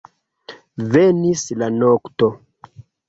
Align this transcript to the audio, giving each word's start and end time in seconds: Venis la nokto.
Venis 0.95 1.43
la 1.63 1.67
nokto. 1.77 2.31